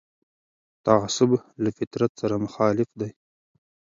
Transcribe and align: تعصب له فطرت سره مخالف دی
تعصب 0.85 1.29
له 1.63 1.69
فطرت 1.77 2.11
سره 2.21 2.35
مخالف 2.45 2.89
دی 2.99 3.11